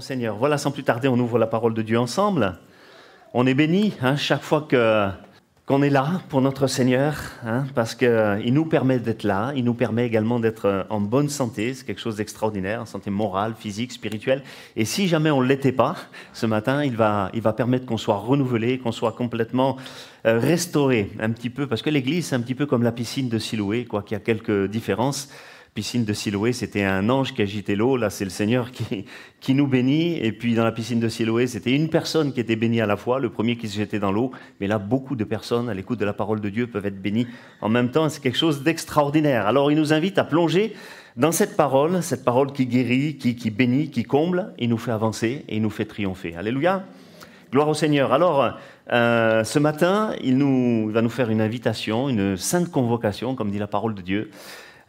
[0.00, 0.36] Seigneur.
[0.36, 2.58] Voilà, sans plus tarder, on ouvre la parole de Dieu ensemble.
[3.34, 8.52] On est béni hein, chaque fois qu'on est là pour notre Seigneur, hein, parce qu'il
[8.52, 12.16] nous permet d'être là, il nous permet également d'être en bonne santé, c'est quelque chose
[12.16, 14.42] d'extraordinaire, en santé morale, physique, spirituelle.
[14.76, 15.96] Et si jamais on ne l'était pas,
[16.32, 19.76] ce matin, il va, il va permettre qu'on soit renouvelé, qu'on soit complètement
[20.26, 23.28] euh, restauré, un petit peu, parce que l'Église, c'est un petit peu comme la piscine
[23.28, 25.28] de Siloé, quoi qu'il y a quelques différences
[25.78, 27.96] piscine de Siloé, c'était un ange qui agitait l'eau.
[27.96, 29.04] Là, c'est le Seigneur qui,
[29.38, 30.18] qui, nous bénit.
[30.18, 32.96] Et puis, dans la piscine de Siloé, c'était une personne qui était bénie à la
[32.96, 34.32] fois, le premier qui se jetait dans l'eau.
[34.60, 37.28] Mais là, beaucoup de personnes, à l'écoute de la parole de Dieu, peuvent être bénies
[37.60, 38.08] en même temps.
[38.08, 39.46] C'est quelque chose d'extraordinaire.
[39.46, 40.74] Alors, il nous invite à plonger
[41.16, 44.52] dans cette parole, cette parole qui guérit, qui, qui bénit, qui comble.
[44.58, 46.34] Il nous fait avancer et nous fait triompher.
[46.34, 46.86] Alléluia.
[47.52, 48.12] Gloire au Seigneur.
[48.12, 48.58] Alors,
[48.92, 53.52] euh, ce matin, il, nous, il va nous faire une invitation, une sainte convocation, comme
[53.52, 54.30] dit la parole de Dieu.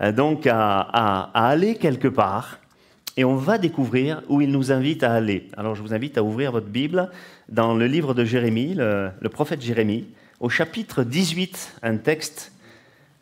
[0.01, 2.59] Euh, donc à, aller quelque part
[3.17, 5.49] et on va découvrir où il nous invite à aller.
[5.57, 7.09] Alors je vous invite à ouvrir votre Bible
[7.49, 10.07] dans le livre de Jérémie, le, prophète Jérémie,
[10.39, 12.53] au chapitre 18, un texte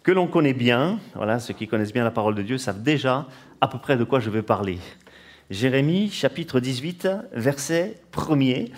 [0.03, 0.99] que l'on connaît bien.
[1.15, 3.25] Voilà, ceux qui connaissent bien la parole de Dieu savent déjà
[3.59, 4.77] à peu près de quoi je vais parler.
[5.49, 8.69] Jérémie, chapitre 18, verset 1er.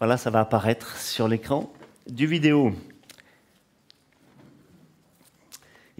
[0.00, 1.72] Voilà, ça va apparaître sur l'écran
[2.10, 2.72] du vidéo.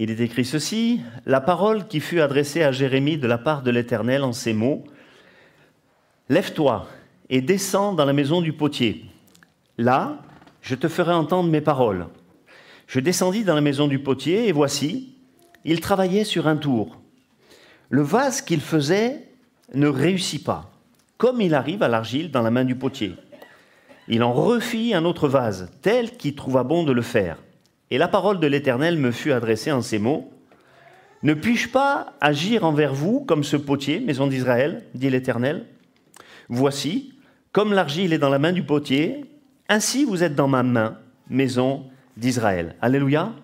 [0.02, 3.70] Il est écrit ceci, la parole qui fut adressée à Jérémie de la part de
[3.70, 4.82] l'Éternel en ces mots,
[6.28, 6.88] Lève-toi
[7.30, 9.04] et descends dans la maison du potier.
[9.78, 10.18] Là,
[10.60, 12.08] je te ferai entendre mes paroles.
[12.88, 15.14] Je descendis dans la maison du potier, et voici,
[15.64, 17.00] il travaillait sur un tour.
[17.88, 19.28] Le vase qu'il faisait
[19.72, 20.72] ne réussit pas,
[21.16, 23.14] comme il arrive à l'argile dans la main du potier.
[24.08, 27.38] Il en refit un autre vase, tel qu'il trouva bon de le faire.
[27.92, 30.32] Et la parole de l'Éternel me fut adressée en ces mots.
[31.22, 35.66] Ne puis-je pas agir envers vous comme ce potier, maison d'Israël, dit l'Éternel?
[36.48, 37.12] Voici,
[37.52, 39.26] comme l'argile est dans la main du potier,
[39.68, 40.96] ainsi vous êtes dans ma main,
[41.28, 41.84] maison
[42.16, 42.76] d'Israël.
[42.80, 43.34] Alléluia.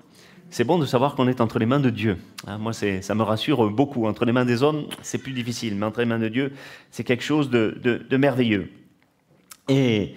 [0.49, 2.17] C'est bon de savoir qu'on est entre les mains de Dieu.
[2.47, 4.07] Hein, moi, ça me rassure beaucoup.
[4.07, 6.55] Entre les mains des hommes, c'est plus difficile, mais entre les mains de Dieu,
[6.91, 8.71] c'est quelque chose de, de merveilleux.
[9.69, 10.15] Et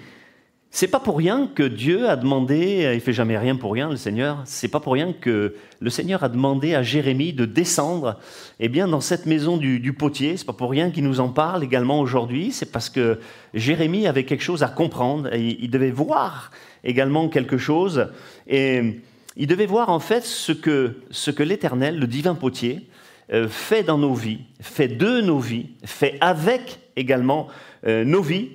[0.74, 3.98] c'est pas pour rien que Dieu a demandé, il fait jamais rien pour rien, le
[3.98, 8.18] Seigneur, c'est pas pour rien que le Seigneur a demandé à Jérémie de descendre
[8.62, 10.38] eh bien, dans cette maison du, potier.
[10.38, 13.20] C'est pas pour rien qu'il nous en parle également aujourd'hui, c'est parce que
[13.54, 16.52] Jérémie avait quelque chose à comprendre, il, devait voir
[16.86, 18.08] également quelque chose,
[18.48, 19.02] et
[19.36, 22.88] il devait voir en fait ce que, ce que l'Éternel, le divin potier,
[23.34, 27.50] euh, fait dans nos vies, fait de nos vies, fait avec également
[27.86, 28.52] euh, nos vies.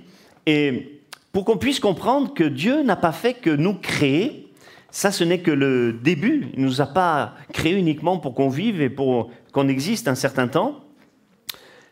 [0.47, 0.95] Et
[1.36, 4.50] pour qu'on puisse comprendre que Dieu n'a pas fait que nous créer.
[4.91, 6.48] Ça, ce n'est que le début.
[6.54, 10.14] Il ne nous a pas créés uniquement pour qu'on vive et pour qu'on existe un
[10.14, 10.80] certain temps.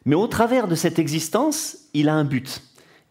[0.06, 2.62] Mais au travers de cette existence, il a un but.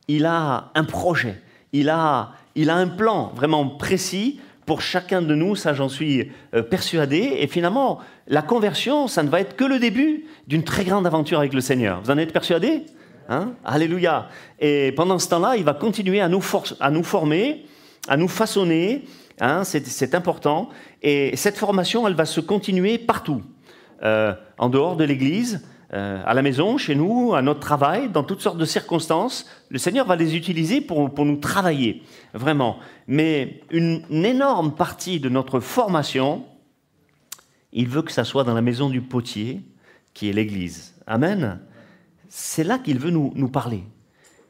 [0.08, 1.40] Il a un projet.
[1.72, 6.32] Il a, il a un plan vraiment précis pour chacun de nous, ça j'en suis
[6.56, 7.36] euh, persuadé.
[7.42, 11.38] Et finalement, la conversion, ça ne va être que le début d'une très grande aventure
[11.38, 12.02] avec le Seigneur.
[12.02, 12.88] Vous en êtes persuadé?
[13.30, 13.54] Hein?
[13.64, 14.28] Alléluia.
[14.60, 16.44] Et pendant ce temps-là, il va continuer à nous,
[16.80, 17.66] à nous former,
[18.08, 19.06] à nous façonner.
[19.40, 19.64] Hein?
[19.64, 20.70] C'est important.
[21.02, 23.42] Et cette formation, elle va se continuer partout.
[24.04, 28.24] Euh, en dehors de l'Église, euh, à la maison, chez nous, à notre travail, dans
[28.24, 29.48] toutes sortes de circonstances.
[29.70, 32.04] Le Seigneur va les utiliser pour, pour nous travailler,
[32.34, 32.80] vraiment.
[33.08, 36.44] Mais une, une, énorme partie de notre formation,
[37.72, 39.62] il veut que ça soit dans la maison du potier,
[40.14, 40.96] qui est l'Église.
[41.08, 41.60] Amen
[42.36, 43.84] c'est là qu'il veut nous, parler.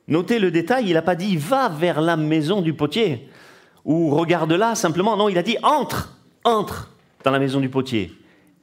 [0.07, 3.27] Notez le détail, il n'a pas dit va vers la maison du potier
[3.83, 5.17] ou regarde là simplement.
[5.17, 6.91] Non, il a dit entre, entre
[7.25, 8.13] dans la maison du potier.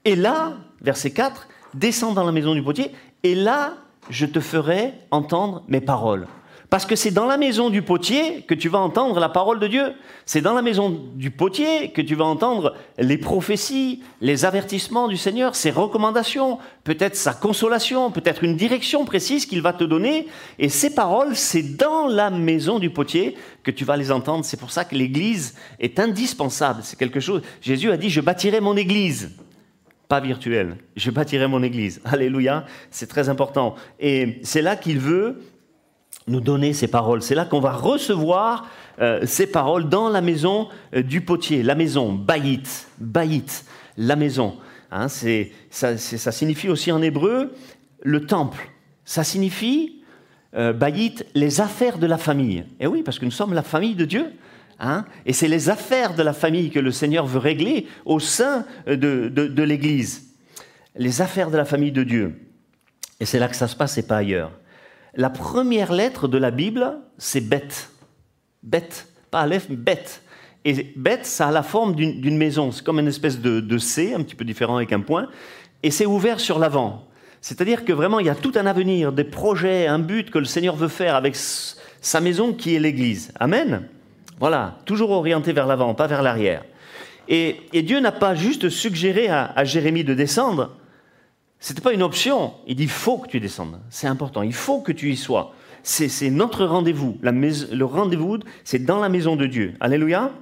[0.07, 2.93] Et là, verset 4, descends dans la maison du potier
[3.23, 3.75] et là,
[4.09, 6.27] je te ferai entendre mes paroles.
[6.71, 9.67] Parce que c'est dans la maison du potier que tu vas entendre la parole de
[9.67, 9.93] Dieu.
[10.25, 15.17] C'est dans la maison du potier que tu vas entendre les prophéties, les avertissements du
[15.17, 20.29] Seigneur, ses recommandations, peut-être sa consolation, peut-être une direction précise qu'il va te donner.
[20.61, 24.45] Et ces paroles, c'est dans la maison du potier que tu vas les entendre.
[24.45, 26.83] C'est pour ça que l'Église est indispensable.
[26.85, 27.43] C'est quelque chose.
[27.61, 29.33] Jésus a dit, je bâtirai mon Église
[30.11, 30.77] pas virtuelle.
[30.97, 32.01] Je bâtirai mon Église.
[32.05, 33.77] Alléluia, c'est très important.
[34.01, 35.41] Et c'est là qu'il veut
[36.27, 37.23] nous donner ces paroles.
[37.23, 38.69] C'est là qu'on va recevoir
[39.01, 43.65] euh, ces paroles dans la maison euh, du potier, la maison, baït, baït,
[43.97, 44.57] la maison.
[44.91, 47.53] Hein, ça, ça, signifie aussi en hébreu
[48.03, 48.71] le temple.
[49.05, 50.03] Ça signifie,
[50.55, 52.59] euh, baït, les affaires de la famille.
[52.59, 54.27] Et eh oui, parce que nous sommes la famille de Dieu.
[54.79, 58.65] Hein, et c'est les affaires de la famille que le Seigneur veut régler au sein
[58.87, 60.35] de, de, de l'Église.
[60.97, 62.35] Les affaires de la famille de Dieu.
[63.21, 64.51] Et c'est là que ça se passe et pas ailleurs.
[65.15, 67.91] La première lettre de la Bible, c'est bête.
[68.63, 70.23] Bête, pas Aleph, bête.
[70.65, 72.71] Et bête, ça a la forme d'une maison.
[72.71, 75.29] C'est comme une espèce de, de, C, un petit peu différent avec un point.
[75.83, 77.07] Et c'est ouvert sur l'avant.
[77.41, 80.45] C'est-à-dire que vraiment, il y a tout un avenir, des projets, un but que le
[80.45, 83.33] Seigneur veut faire avec sa maison qui est l'Église.
[83.41, 83.89] Amen.
[84.39, 86.63] Voilà, toujours orienté vers l'avant, pas vers l'arrière.
[87.29, 90.77] Et, Dieu n'a pas juste suggéré à, Jérémie de descendre.
[91.61, 92.55] Ce n'était pas une option.
[92.67, 93.79] Il dit, il faut que tu descendes.
[93.91, 94.43] C'est important.
[94.43, 95.55] Il faut que tu y sois.
[95.83, 97.19] C'est notre rendez-vous.
[97.23, 99.75] Le rendez-vous, c'est dans la maison de Dieu.
[99.81, 100.33] Alléluia.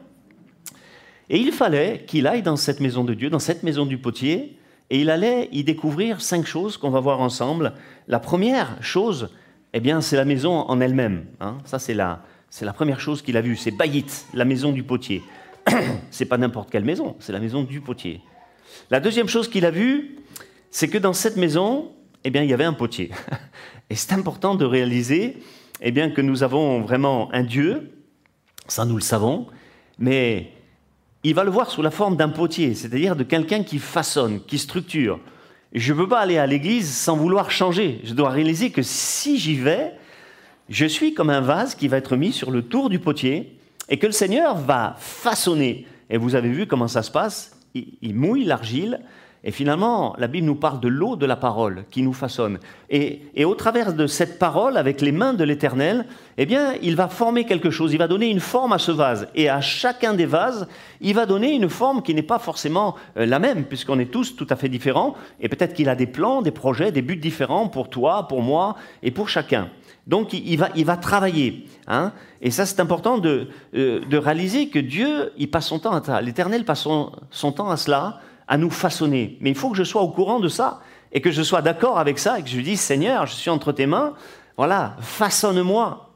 [1.29, 4.57] Et il fallait qu'il aille dans cette maison de Dieu, dans cette maison du potier,
[4.91, 7.75] et il allait y découvrir cinq choses qu'on va voir ensemble.
[8.07, 9.29] La première chose,
[9.75, 11.27] eh bien, c'est la maison en elle-même.
[11.41, 11.59] Hein.
[11.65, 12.23] Ça, c'est la,
[12.63, 13.57] la première chose qu'il a vue.
[13.57, 15.23] C'est Bayit, la maison du potier.
[16.11, 18.23] c'est pas n'importe quelle maison, c'est la maison du potier.
[18.91, 20.17] La deuxième chose qu'il a vue,
[20.71, 21.93] c'est que dans cette maison,
[22.25, 23.11] eh bien, il y avait un potier.
[23.91, 25.39] Et c'est important de réaliser
[25.81, 27.93] eh bien, que nous avons vraiment un Dieu,
[28.67, 29.47] ça nous le savons,
[29.99, 30.53] mais
[31.25, 34.59] il va le voir sous la forme d'un potier, c'est-à-dire de quelqu'un qui façonne, qui
[34.59, 35.21] structure.
[35.73, 38.01] Je ne peux pas aller à l'église sans vouloir changer.
[38.05, 39.93] Je dois réaliser que si j'y vais,
[40.69, 43.99] je suis comme un vase qui va être mis sur le tour du potier et
[43.99, 45.87] que le Seigneur va façonner.
[46.11, 49.01] Et vous avez vu comment ça se passe il mouille l'argile
[49.45, 52.59] et finalement, la Bible nous parle de l'eau de la parole qui nous façonne.
[52.91, 56.07] Et, au travers de cette parole, avec les mains de l'Éternel,
[56.39, 59.29] eh bien, il va former quelque chose, il va donner une forme à ce vase.
[59.37, 60.67] Et à chacun des vases,
[61.01, 64.35] il va donner une forme qui n'est pas forcément euh, la même, puisqu'on est tous
[64.35, 65.15] tout à fait différents.
[65.41, 68.75] Et peut-être qu'il a des plans, des projets, des buts différents pour toi, pour moi
[69.05, 69.69] et pour chacun.
[70.09, 71.67] Donc il va, il va travailler.
[71.87, 75.93] Hein et ça, c'est important de, euh, de, réaliser que Dieu, il passe son temps
[75.93, 76.21] à ça.
[76.23, 76.89] L'Éternel passe
[77.31, 79.37] son temps à cela à nous façonner.
[79.41, 80.81] Mais il faut que je sois au courant de ça
[81.13, 83.73] et que je sois d'accord avec ça et que je dise Seigneur, je suis entre
[83.73, 84.15] tes mains,
[84.57, 86.07] voilà, façonne-moi.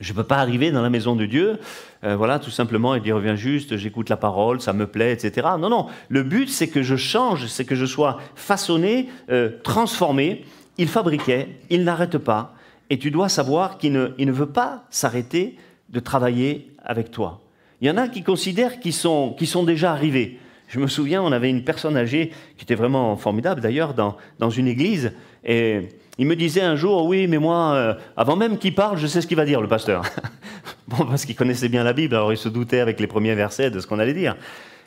[0.00, 1.58] Je ne peux pas arriver dans la maison de Dieu,
[2.04, 5.48] euh, voilà, tout simplement, et dire viens juste, j'écoute la parole, ça me plaît, etc.
[5.58, 5.86] Non, non.
[6.08, 10.44] Le but, c'est que je change, c'est que je sois façonné, euh, transformé.
[10.78, 12.54] Il fabriquait, il n'arrête pas,
[12.90, 15.56] et tu dois savoir qu'il ne, veut pas s'arrêter
[15.88, 17.40] de travailler avec toi.
[17.80, 20.38] Il y en a qui considèrent qu'ils sont déjà arrivés.
[20.68, 24.50] Je me souviens, on avait une personne âgée qui était vraiment formidable d'ailleurs dans, dans
[24.50, 25.12] une église.
[25.44, 25.88] Et
[26.18, 29.20] il me disait un jour, oui, mais moi, euh, avant même qu'il parle, je sais
[29.22, 30.04] ce qu'il va dire, le pasteur.
[30.88, 33.70] bon, parce qu'il connaissait bien la Bible, alors il se doutait avec les premiers versets
[33.70, 34.36] de ce qu'on allait dire.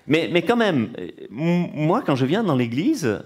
[0.08, 0.90] Mais, mais, quand même,
[1.30, 3.22] moi, quand je viens dans l'église,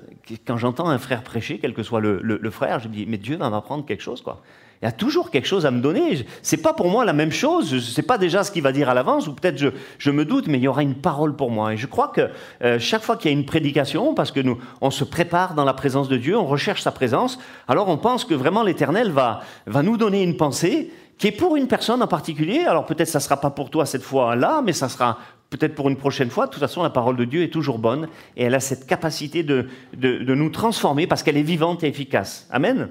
[0.46, 3.06] quand j'entends un frère prêcher, quel que soit le, le, le frère, je me dis,
[3.08, 4.42] mais Dieu va m'apprendre quelque chose, quoi.
[4.82, 6.26] Il y a toujours quelque chose à me donner.
[6.42, 7.74] C'est pas pour moi la même chose.
[7.74, 10.26] Je sais pas déjà ce qu'il va dire à l'avance, ou peut-être je, je, me
[10.26, 11.74] doute, mais il y aura une parole pour moi.
[11.74, 12.30] Et je crois que
[12.62, 15.66] euh, chaque fois qu'il y a une prédication, parce que nous, on se prépare dans
[15.66, 19.42] la présence de Dieu, on recherche sa présence, alors on pense que vraiment l'Éternel va,
[19.66, 22.66] va nous donner une pensée qui est pour une personne en particulier.
[22.66, 25.20] Alors peut-être ça sera pas pour toi cette fois-là, mais ça sera
[25.50, 26.48] peut-être pour une prochaine fois.
[26.48, 29.44] De toute façon, la parole de Dieu est toujours bonne et elle a cette capacité
[29.44, 32.48] de, de nous transformer parce qu'elle est vivante et efficace.
[32.52, 32.90] Amen.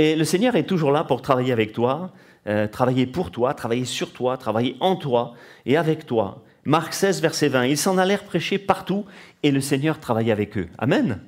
[0.00, 2.10] Et le Seigneur est toujours là pour travailler avec toi,
[2.46, 5.34] euh, travailler pour toi, travailler sur toi, travailler en toi
[5.66, 6.42] et avec toi.
[6.64, 7.66] Marc 16, verset 20.
[7.66, 9.04] Ils s'en allèrent prêcher partout
[9.42, 10.68] et le Seigneur travaillait avec eux.
[10.78, 11.20] Amen.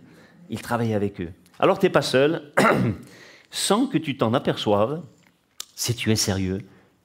[0.48, 1.28] Il travaillait avec eux.
[1.58, 2.50] Alors tu n'es pas seul,
[3.50, 5.02] sans que tu t'en aperçoives,
[5.74, 6.62] si tu es sérieux,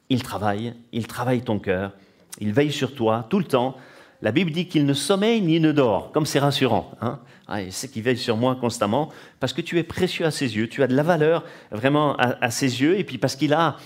[0.07, 1.91] il travaille, il travaille ton cœur,
[2.39, 3.75] il veille sur toi tout le temps.
[4.21, 6.91] La Bible dit qu'il ne sommeille ni ne dort, comme c'est rassurant.
[7.01, 9.09] Hein ah, il sait qu'il veille sur moi constamment,
[9.39, 12.51] parce que tu es précieux à ses yeux, tu as de la valeur vraiment à,
[12.51, 13.77] ses yeux, et puis parce qu'il a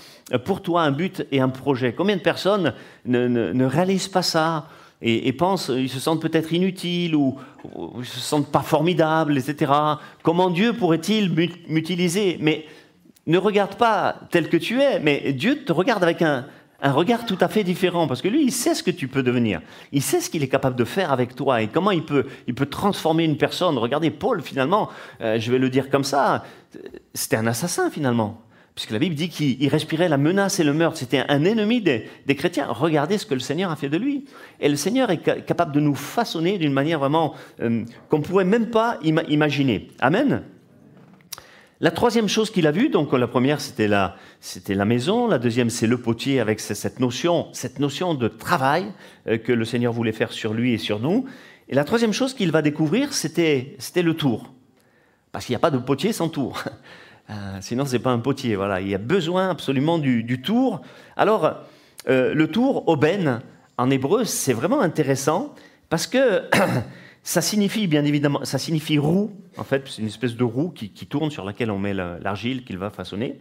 [0.44, 1.92] pour toi un but et un projet.
[1.92, 2.74] Combien de personnes
[3.04, 4.66] ne, réalisent pas ça
[5.00, 7.36] et, pensent, ils se sentent peut-être inutiles ou,
[7.74, 9.72] ou, ils se sentent pas formidables, etc.
[10.22, 11.32] Comment Dieu pourrait-il
[11.68, 12.38] m'utiliser?
[12.40, 12.66] Mais
[13.26, 16.46] ne regarde pas tel que tu es, mais Dieu te regarde avec un,
[16.82, 19.22] un regard tout à fait différent, parce que lui, il sait ce que tu peux
[19.22, 19.62] devenir.
[19.92, 22.54] Il sait ce qu'il est capable de faire avec toi et comment il peut, il
[22.54, 23.78] peut transformer une personne.
[23.78, 24.88] Regardez, Paul, finalement,
[25.20, 26.44] euh, je vais le dire comme ça,
[27.14, 28.42] c'était un assassin, finalement.
[28.74, 30.96] Puisque la Bible dit qu'il respirait la menace et le meurtre.
[30.96, 32.66] C'était un ennemi des, chrétiens.
[32.68, 34.24] Regardez ce que le Seigneur a fait de lui.
[34.60, 38.46] Et le Seigneur est capable de nous façonner d'une manière vraiment euh, qu'on ne pourrait
[38.46, 39.88] même pas imaginer.
[40.00, 40.42] Amen.
[41.82, 45.40] La troisième chose qu'il a vue, donc la première c'était la, c'était la maison, la
[45.40, 48.86] deuxième c'est le potier avec cette notion, cette notion de travail
[49.26, 51.26] euh, que le Seigneur voulait faire sur lui et sur nous.
[51.68, 54.52] Et la troisième chose qu'il va découvrir, c'était, c'était le tour.
[55.32, 56.62] Parce qu'il n'y a pas de potier sans tour.
[57.30, 58.56] Euh, sinon, ce n'est pas un potier.
[58.56, 58.80] Voilà.
[58.80, 60.82] Il y a besoin absolument du, tour.
[61.16, 61.54] Alors,
[62.08, 63.40] euh, le tour, aubaine,
[63.78, 65.54] en hébreu, c'est vraiment intéressant
[65.88, 66.42] parce que
[67.22, 70.90] ça signifie bien évidemment, ça signifie roue, en fait, c'est une espèce de roue qui,
[71.06, 73.40] tourne sur laquelle on met l'argile qu'il va façonner.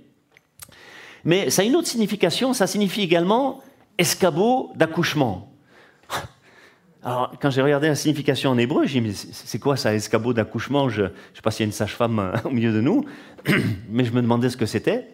[1.23, 3.61] Mais ça a une autre signification, ça signifie également
[3.97, 5.51] escabeau d'accouchement.
[7.03, 10.33] Alors, quand j'ai regardé la signification en hébreu, j'ai dit, mais c'est quoi ça, escabeau
[10.33, 10.89] d'accouchement?
[10.89, 13.05] Je ne sais pas s'il y a une sage-femme euh, au milieu de nous,
[13.89, 15.07] mais je me demandais ce que c'était.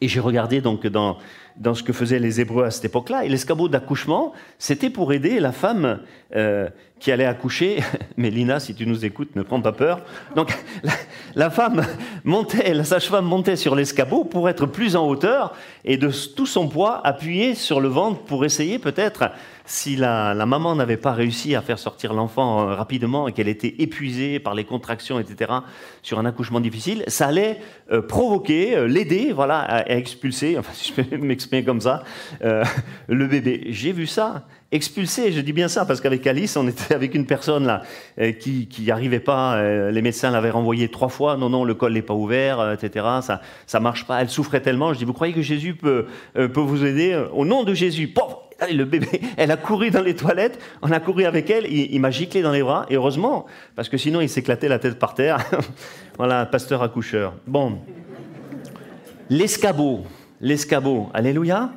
[0.00, 1.18] Et j'ai regardé donc dans,
[1.56, 3.24] dans ce que faisaient les Hébreux à cette époque-là.
[3.24, 6.00] Et l'escabeau d'accouchement, c'était pour aider la femme
[6.34, 6.68] euh,
[6.98, 7.82] qui allait accoucher.
[8.16, 10.00] Mais Lina, si tu nous écoutes, ne prends pas peur.
[10.34, 10.56] Donc
[11.34, 11.84] la, femme
[12.24, 16.68] montait, la sage-femme montait sur l'escabeau pour être plus en hauteur et de tout son
[16.68, 19.30] poids appuyer sur le ventre pour essayer peut-être
[19.66, 23.76] si la, maman n'avait pas réussi à faire sortir l'enfant euh, rapidement et qu'elle était
[23.78, 25.52] épuisée par les contractions, etc.,
[26.02, 31.02] sur un accouchement difficile, ça allait euh, provoquer, l'aider, voilà, à, expulser, enfin, si je
[31.02, 31.16] peux
[31.64, 32.02] comme ça,
[32.42, 32.64] euh,
[33.08, 33.64] le bébé.
[33.68, 37.26] J'ai vu ça expulsé, je dis bien ça, parce qu'avec Alice, on était avec une
[37.26, 37.82] personne là
[38.18, 41.74] euh, qui n'y arrivait pas, euh, les médecins l'avaient renvoyée trois fois, non, non, le
[41.74, 45.12] col n'est pas ouvert, etc., ça ça marche pas, elle souffrait tellement, je dis, vous
[45.12, 48.12] croyez que Jésus peut, peut vous aider Au nom de Jésus,
[48.60, 51.94] Allez, le bébé, elle a couru dans les toilettes, on a couru avec elle, il,
[51.94, 53.46] il m'a giclé dans les bras, et heureusement,
[53.76, 55.38] parce que sinon il s'éclatait la tête par terre.
[56.18, 57.34] voilà, pasteur accoucheur.
[57.46, 57.78] Bon,
[59.30, 60.04] l'escabeau
[60.40, 61.08] l'escabeau.
[61.14, 61.72] Alléluia.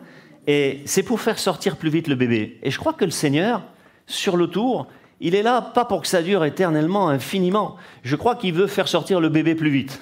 [0.47, 2.57] Et c'est pour faire sortir plus vite le bébé.
[2.63, 3.63] Et je crois que le Seigneur,
[4.05, 4.87] sur le tour,
[5.19, 7.75] il est là pas pour que ça dure éternellement, infiniment.
[8.03, 9.99] Je crois qu'il veut faire sortir le bébé plus vite.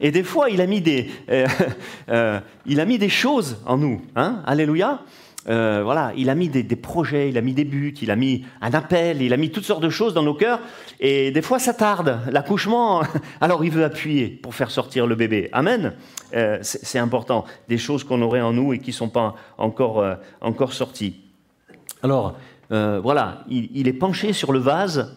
[0.00, 1.46] Et des fois, il a mis des, euh,
[2.08, 4.02] euh, il a mis des choses en nous.
[4.16, 5.02] Hein Alléluia.
[5.48, 8.44] Euh, voilà, il a mis des, projets, il a mis des buts, il a mis
[8.60, 10.60] un appel, il a mis toutes sortes de choses dans nos cœurs.
[11.00, 12.20] Et des fois, ça tarde.
[12.30, 13.02] L'accouchement,
[13.40, 15.48] alors il veut appuyer pour faire sortir le bébé.
[15.52, 15.94] Amen.
[16.34, 17.44] Euh, c'est important.
[17.68, 21.20] Des choses qu'on aurait en nous et qui ne sont pas encore, euh, encore sorties.
[22.02, 22.36] Alors,
[22.70, 25.14] voilà, il, est penché sur le vase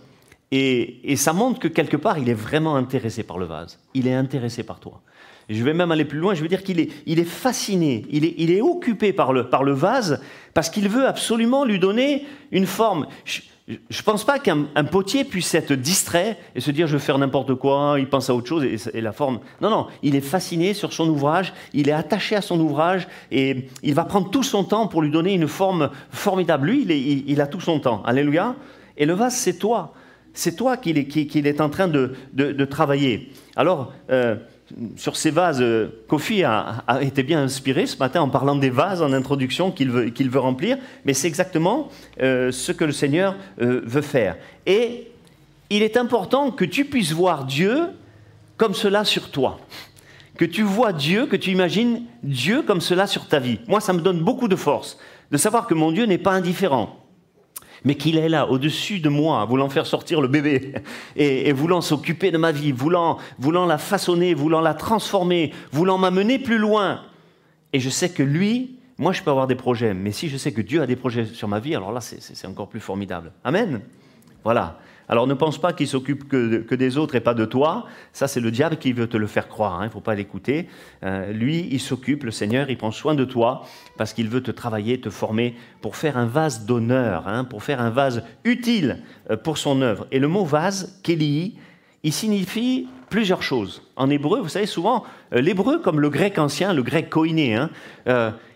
[0.51, 3.79] et, et ça montre que quelque part, il est vraiment intéressé par le vase.
[3.93, 5.01] Il est intéressé par toi
[5.49, 9.13] je vais même aller plus loin, je veux dire qu'il est, fasciné, il est, occupé
[9.13, 10.21] par le, vase,
[10.53, 13.07] parce qu'il veut absolument lui donner une forme.
[13.25, 17.17] Je ne pense pas qu'un potier puisse être distrait et se dire je vais faire
[17.17, 19.39] n'importe quoi, il pense à autre chose et, la forme.
[19.61, 23.67] Non, non, il est fasciné sur son ouvrage, il est attaché à son ouvrage et
[23.83, 26.67] il va prendre tout son temps pour lui donner une forme formidable.
[26.67, 28.03] Lui, il, a tout son temps.
[28.03, 28.55] Alléluia.
[28.97, 29.93] Et le vase, c'est toi.
[30.33, 33.31] C'est toi qu'il est, en train de travailler.
[33.55, 34.35] Alors, euh,
[34.97, 39.01] sur ces vases, euh, Kofi a, été bien inspiré ce matin en parlant des vases
[39.01, 41.89] en introduction qu'il veut, remplir, mais c'est exactement
[42.21, 44.35] euh, ce que le Seigneur euh, veut faire.
[44.65, 45.07] Et
[45.69, 47.87] il est important que tu puisses voir Dieu
[48.57, 49.59] comme cela sur toi.
[50.37, 53.59] Que tu vois Dieu, que tu imagines Dieu comme cela sur ta vie.
[53.67, 54.97] Moi, ça me donne beaucoup de force
[55.31, 57.04] de savoir que mon Dieu n'est pas indifférent
[57.85, 60.73] mais qu'il est là, au-dessus de moi, voulant faire sortir le bébé,
[61.15, 66.39] et, voulant s'occuper de ma vie, voulant, voulant la façonner, voulant la transformer, voulant m'amener
[66.39, 67.01] plus loin.
[67.71, 70.51] Et je sais que lui, moi je peux avoir des projets, mais si je sais
[70.51, 73.31] que Dieu a des projets sur ma vie, alors là c'est encore plus formidable.
[73.43, 73.81] Amen.
[74.43, 74.79] Voilà.
[75.07, 77.85] Alors ne pense pas qu'il s'occupe que, des autres et pas de toi.
[78.13, 79.75] Ça, c'est le diable qui veut te le faire croire.
[79.75, 79.83] Hein.
[79.83, 80.67] Il ne faut pas l'écouter.
[81.03, 83.63] Euh, lui, il s'occupe, le Seigneur, il prend soin de toi
[83.97, 87.81] parce qu'il veut te travailler, te former pour faire un vase d'honneur, hein, pour faire
[87.81, 90.07] un vase utile euh, pour son œuvre.
[90.11, 91.55] Et le mot vase, Kéli,
[92.03, 93.83] il signifie plusieurs choses.
[93.95, 97.69] En hébreu, vous savez, souvent, euh, l'hébreu, comme le grec ancien, le grec koiné, hein,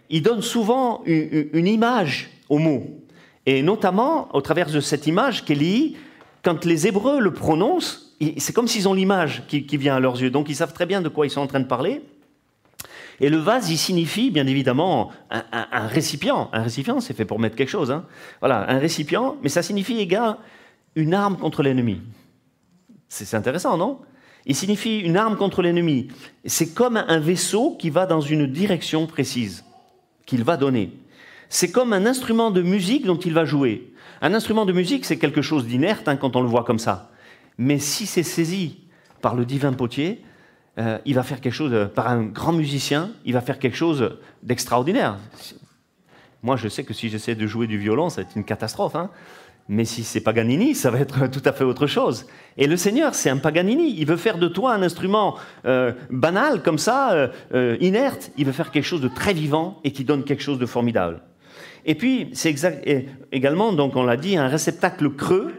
[0.09, 2.99] il donne souvent une, une image au mot.
[3.45, 5.95] Et notamment, au travers de cette image, Kéli,
[6.43, 10.29] quand les Hébreux le prononcent, c'est comme s'ils ont l'image qui, vient à leurs yeux.
[10.29, 12.01] Donc ils savent très bien de quoi ils sont en train de parler.
[13.21, 16.49] Et le vase, il signifie bien évidemment un, récipient.
[16.53, 17.91] Un récipient, c'est fait pour mettre quelque chose.
[17.91, 18.05] Hein.
[18.39, 20.37] Voilà, un récipient, mais ça signifie également
[20.95, 22.01] une arme contre l'ennemi.
[23.09, 23.99] C'est intéressant, non?
[24.45, 26.07] Il signifie une arme contre l'ennemi.
[26.45, 29.65] C'est comme un vaisseau qui va dans une direction précise,
[30.25, 30.91] qu'il va donner.
[31.49, 33.88] C'est comme un instrument de musique dont il va jouer.
[34.21, 37.11] Un instrument de musique, c'est quelque chose d'inerte hein, quand on le voit comme ça.
[37.57, 38.79] Mais si c'est saisi
[39.21, 40.23] par le divin potier,
[40.77, 43.75] euh, il va faire quelque chose, euh, par un grand musicien, il va faire quelque
[43.75, 45.17] chose d'extraordinaire.
[46.41, 48.95] Moi, je sais que si j'essaie de jouer du violon, c'est une catastrophe.
[48.95, 49.09] Hein.
[49.67, 52.27] Mais si c'est Paganini, ça va être tout à fait autre chose.
[52.57, 53.93] Et le Seigneur, c'est un Paganini.
[53.97, 55.35] Il veut faire de toi un instrument
[55.65, 57.29] euh, banal, comme ça,
[57.81, 58.31] inerte.
[58.37, 61.21] Il veut faire quelque chose de très vivant et qui donne quelque chose de formidable.
[61.89, 62.53] Et puis, c'est
[63.31, 65.55] également, donc on l'a dit, un réceptacle creux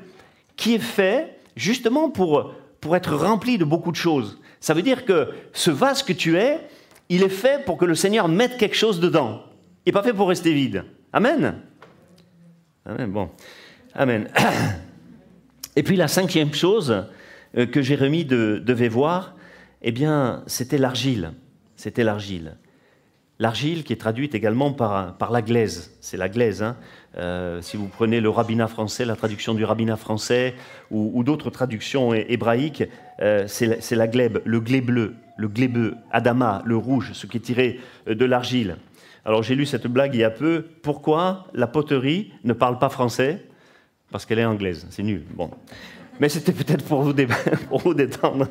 [0.55, 2.55] qui est fait justement pour,
[2.95, 4.39] être rempli de beaucoup de choses.
[4.61, 6.61] Ça veut dire que ce vase que tu es,
[7.09, 9.43] il est fait pour que le Seigneur mette quelque chose dedans.
[9.85, 10.85] Il n'est pas fait pour rester vide.
[11.13, 11.57] Amen.
[12.87, 13.11] Amen.
[13.11, 13.29] Bon.
[13.93, 14.29] Amen.
[15.75, 17.07] Et puis la cinquième chose
[17.57, 19.35] euh, que Jérémie devait voir,
[19.83, 21.33] eh bien, c'était l'argile.
[21.75, 22.55] C'était l'argile.
[23.41, 25.97] L'argile qui est traduite également par, par la glaise.
[26.03, 26.63] C'est la glaise.
[26.63, 26.77] Hein.
[27.17, 30.55] Euh, si vous prenez le rabbinat français, la traduction du rabbinat français
[30.91, 32.85] ou, d'autres traductions hébraïques,
[33.23, 37.41] euh, c'est la glèbe, le glé bleu, le glébeux, adama, le rouge, ce qui est
[37.41, 38.77] tiré euh, de l'argile.
[39.25, 40.67] Alors j'ai lu cette blague il y a peu.
[40.83, 43.43] Pourquoi la poterie ne parle pas français?
[44.11, 44.87] Parce qu'elle est anglaise.
[44.91, 45.25] C'est nul.
[45.35, 45.51] Bon.
[46.21, 47.11] Mais c'était peut-être pour
[47.71, 48.49] pour vous détendre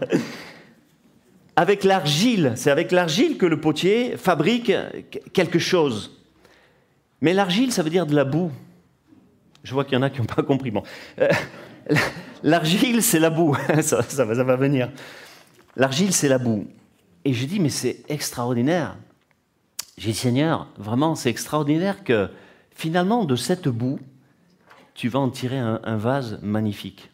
[1.60, 2.54] avec l'argile.
[2.56, 4.72] C'est avec l'argile que le potier fabrique
[5.34, 6.18] quelque chose.
[7.20, 8.50] Mais l'argile, ça veut dire de la boue.
[9.66, 10.72] Je vois qu'il y en a qui n'ont pas compris.
[10.72, 10.84] Bon.
[11.20, 11.28] Euh,
[12.44, 13.58] l'argile, c'est la boue.
[13.82, 14.89] ça, va venir.
[15.75, 16.66] L'argile, c'est la boue.
[17.25, 18.96] Et je dis, mais c'est extraordinaire.
[19.98, 22.30] J'ai dit, Seigneur, vraiment, c'est extraordinaire que
[22.74, 24.00] finalement, de cette boue,
[24.94, 27.10] tu vas en tirer un vase magnifique.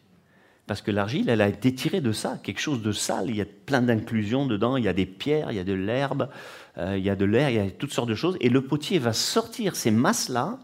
[0.66, 3.30] Parce que l'argile, elle a été tirée de ça, quelque chose de sale.
[3.30, 4.76] Il y a plein d'inclusions dedans.
[4.76, 6.28] Il y a des pierres, il y a de l'herbe,
[6.78, 8.36] euh, il y a de l'air, il y a toutes sortes de choses.
[8.40, 10.58] Et le potier va sortir ces masses-là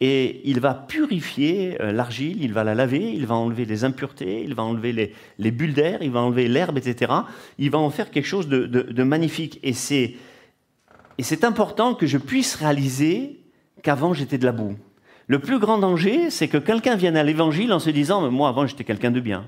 [0.00, 4.42] et il va purifier euh, l'argile, il va la laver, il va enlever les impuretés,
[4.44, 7.12] il va enlever les, bulles d'air, il va enlever l'herbe, etc.
[7.58, 9.58] Il va en faire quelque chose de, magnifique.
[9.62, 13.40] Et c'est important que je puisse réaliser
[13.82, 14.76] qu'avant j'étais de la boue.
[15.28, 18.66] Le plus grand danger, c'est que quelqu'un vienne à l'évangile en se disant Moi, avant,
[18.66, 19.44] j'étais quelqu'un de bien.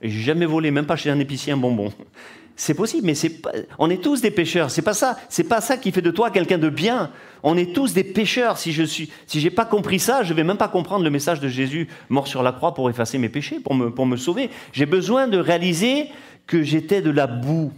[0.00, 1.92] Et j'ai jamais volé, même pas chez un épicier, un bonbon.
[2.58, 3.50] C'est possible, mais pas...
[3.78, 4.70] on est tous des pécheurs.
[4.70, 5.18] C'est pas ça.
[5.28, 7.10] C'est pas ça qui fait de toi quelqu'un de bien.
[7.42, 8.56] On est tous des pécheurs.
[8.56, 11.40] Si je suis, si j'ai pas compris ça, je vais même pas comprendre le message
[11.40, 14.48] de Jésus mort sur la croix pour effacer mes péchés, pour me, pour me sauver.
[14.72, 16.06] J'ai besoin de réaliser
[16.46, 17.72] que j'étais de la boue.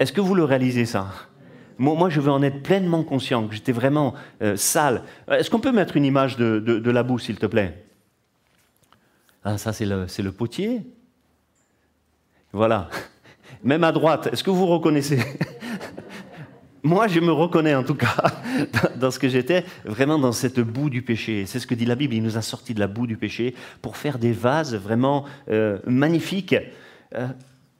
[0.00, 1.06] Est-ce que vous le réalisez ça?
[1.78, 5.02] Moi, je veux en être pleinement conscient, que j'étais vraiment euh, sale.
[5.30, 7.84] Est-ce qu'on peut mettre une image de, la boue, s'il te plaît?
[9.44, 10.82] Ah, Ça, c'est le, le potier.
[12.52, 12.88] Voilà.
[13.64, 15.18] Même à droite, est-ce que vous reconnaissez
[16.82, 18.16] Moi, je me reconnais en tout cas
[18.96, 21.44] dans ce que j'étais, vraiment dans cette boue du péché.
[21.46, 23.54] C'est ce que dit la Bible, il nous a sorti de la boue du péché
[23.82, 26.56] pour faire des vases vraiment euh, magnifiques.
[27.14, 27.28] Euh,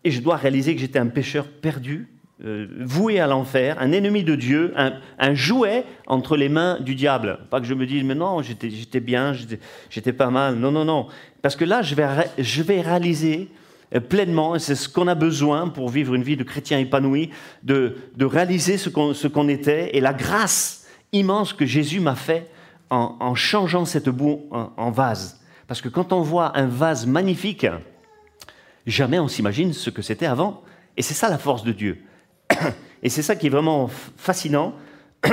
[0.05, 4.23] et je dois réaliser que j'étais un pécheur perdu, euh, voué à l'enfer, un ennemi
[4.23, 7.41] de Dieu, un, jouet entre les mains du diable.
[7.51, 9.33] Pas que je me dise, mais non, j'étais bien,
[9.91, 10.55] j'étais pas mal.
[10.55, 11.09] Non, non, non.
[11.43, 12.07] Parce que là, je vais,
[12.39, 13.49] je vais réaliser
[13.95, 17.31] euh, pleinement, et c'est ce qu'on a besoin pour vivre une vie de chrétien épanoui,
[17.63, 18.89] de, réaliser ce
[19.29, 22.51] qu'on était et la grâce immense que Jésus m'a fait
[22.91, 25.41] en, changeant cette boue en vase.
[25.67, 27.67] Parce que quand on voit un vase magnifique,
[28.87, 30.63] jamais on s'imagine ce que c'était avant.
[30.97, 32.03] Et c'est ça la force de Dieu.
[33.03, 34.75] Et c'est ça qui est vraiment fascinant.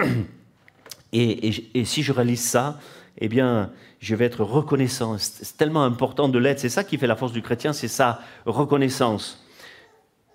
[1.13, 2.79] Et, si je réalise ça,
[3.19, 5.17] eh bien, je vais être reconnaissant.
[5.17, 6.59] C'est tellement important de l'être.
[6.59, 9.41] C'est ça qui fait la force du chrétien, c'est sa reconnaissance.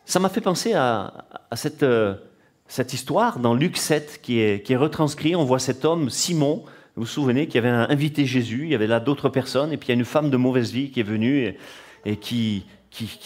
[0.06, 1.12] Ça m'a fait penser à,
[1.52, 2.14] cette, euh,
[2.66, 5.36] cette, histoire dans Luc 7 qui est, qui est retranscrit.
[5.36, 6.64] On voit cet homme, Simon,
[6.96, 8.64] vous vous souvenez, qui avait invité Jésus.
[8.64, 9.72] Il y avait là d'autres personnes.
[9.72, 11.54] Et puis il y a une femme de mauvaise vie qui est venue
[12.04, 12.64] et, qui,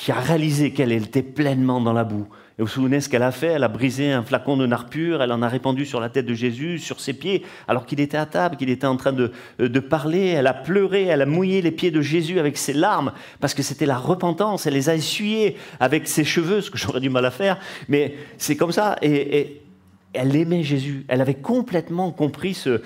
[0.08, 2.28] a réalisé qu'elle était pleinement dans la boue.
[2.56, 3.48] Vous vous souvenez ce qu'elle a fait?
[3.48, 6.24] Elle a brisé un flacon de nard pur, elle en a répandu sur la tête
[6.24, 9.32] de Jésus, sur ses pieds, alors qu'il était à table, qu'il était en train de,
[9.60, 10.28] euh, de, parler.
[10.28, 13.64] Elle a pleuré, elle a mouillé les pieds de Jésus avec ses larmes, parce que
[13.64, 14.66] c'était la repentance.
[14.66, 18.14] Elle les a essuyés avec ses cheveux, ce que j'aurais du mal à faire, mais
[18.38, 18.96] c'est comme ça.
[19.02, 19.60] Et,
[20.16, 21.04] elle aimait Jésus.
[21.08, 22.80] Elle avait complètement compris ce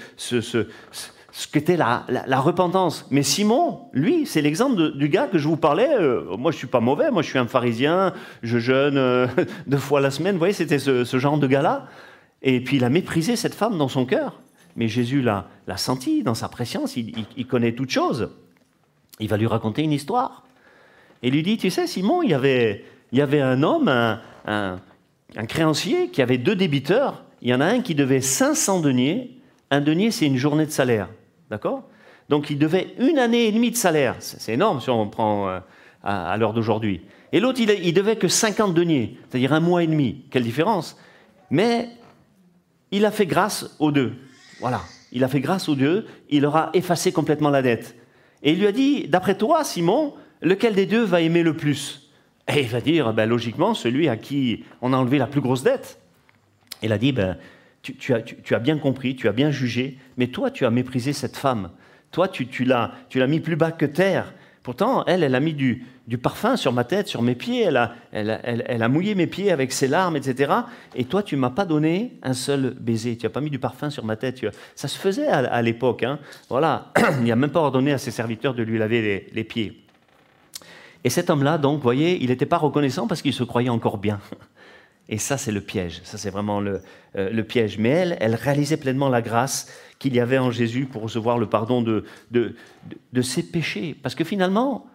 [1.46, 3.06] qu'était la, la, repentance.
[3.10, 5.94] Mais Simon, lui, c'est l'exemple du gars que je vous parlais.
[5.94, 9.28] Euh, moi, je suis pas mauvais, moi, je suis un pharisien, je jeûne euh,
[9.66, 10.32] deux fois la semaine.
[10.32, 11.86] Vous voyez, c'était ce, genre de gars-là.
[12.42, 14.40] Et puis, il a méprisé cette femme dans son cœur.
[14.74, 15.46] Mais Jésus l'a
[15.76, 18.30] senti dans sa préscience, il, connaît toutes choses.
[19.20, 20.44] Il va lui raconter une histoire.
[21.22, 23.88] Et lui dit, tu sais, Simon, il y avait, il y avait un homme,
[24.46, 27.24] un créancier, qui avait deux débiteurs.
[27.42, 29.36] Il y en a un qui devait 500 deniers.
[29.70, 31.08] Un denier, c'est une journée de salaire.
[31.50, 31.84] D'accord?
[32.28, 34.16] Donc il devait une année et demie de salaire.
[34.18, 35.60] C'est énorme si on prend euh,
[36.02, 37.02] à, l'heure d'aujourd'hui.
[37.32, 40.24] Et l'autre, il, il devait que 50 deniers, c'est-à-dire un mois et demi.
[40.30, 40.96] Quelle différence?
[41.50, 41.88] Mais
[42.90, 44.14] il a fait grâce aux deux.
[44.60, 44.82] Voilà.
[45.12, 46.06] Il a fait grâce aux deux.
[46.28, 47.96] Il leur a effacé complètement la dette.
[48.42, 52.10] Et il lui a dit, d'après toi, Simon, lequel des deux va aimer le plus?
[52.48, 55.62] Et il va dire, ben, logiquement, celui à qui on a enlevé la plus grosse
[55.62, 55.98] dette.
[56.82, 57.36] Il a dit, ben,
[57.96, 61.70] tu, as, bien compris, tu as bien jugé, mais toi, tu as méprisé cette femme.
[62.10, 62.92] Toi, tu, tu l'as
[63.26, 64.32] mis plus bas que terre.
[64.68, 65.86] Pourtant, elle, elle a mis du,
[66.22, 70.14] parfum sur ma tête, sur mes pieds, elle a, mouillé mes pieds avec ses larmes,
[70.14, 70.52] etc.
[70.94, 73.88] Et toi, tu m'as pas donné un seul baiser, tu n'as pas mis du parfum
[73.88, 74.44] sur ma tête.
[74.74, 76.02] Ça se faisait à, l'époque.
[76.02, 76.18] Hein.
[76.50, 79.82] Voilà, il a même pas ordonné à ses serviteurs de lui laver les, pieds.
[81.02, 83.96] Et cet homme-là, donc, vous voyez, il n'était pas reconnaissant parce qu'il se croyait encore
[83.96, 84.20] bien.
[85.08, 86.00] Et ça, c'est le piège.
[86.04, 86.82] Ça, c'est vraiment le,
[87.16, 87.78] euh, le, piège.
[87.78, 89.68] Mais elle, elle réalisait pleinement la grâce
[89.98, 92.04] qu'il y avait en Jésus pour recevoir le pardon de,
[93.22, 93.96] ses péchés.
[94.02, 94.86] Parce que finalement,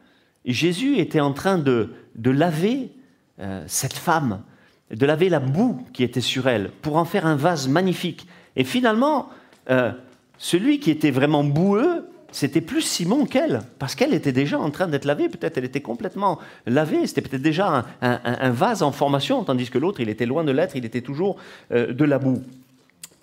[0.45, 2.91] Jésus était en train de, de laver
[3.39, 4.43] euh, cette femme,
[4.91, 8.27] de laver la boue qui était sur elle, pour en faire un vase magnifique.
[8.55, 9.29] Et finalement,
[9.69, 9.91] euh,
[10.37, 14.87] celui qui était vraiment boueux, c'était plus Simon qu'elle, parce qu'elle était déjà en train
[14.87, 19.69] d'être lavée, peut-être elle était complètement lavée, c'était peut-être déjà un, vase en formation, tandis
[19.69, 21.37] que l'autre, il était loin de l'être, il était toujours
[21.71, 22.41] euh, de la boue.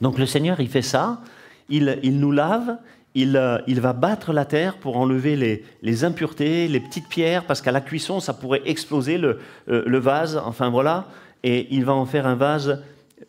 [0.01, 1.21] Donc le Seigneur, il fait ça,
[1.69, 2.79] il, nous lave,
[3.19, 7.73] euh, il, va battre la terre pour enlever les, impuretés, les petites pierres, parce qu'à
[7.73, 11.09] la cuisson, ça pourrait exploser le, euh, le vase, enfin voilà,
[11.43, 12.81] et il va en faire un vase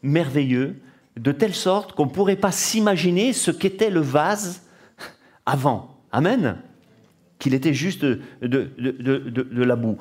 [0.04, 0.76] merveilleux,
[1.18, 4.62] de telle sorte qu'on ne pourrait pas s'imaginer ce qu'était le vase
[5.46, 5.98] avant.
[6.12, 6.58] Amen.
[7.40, 9.98] Qu'il était juste de, de, la boue.